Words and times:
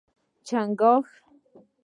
🦀 0.03 0.39
چنګاښ 0.47 1.07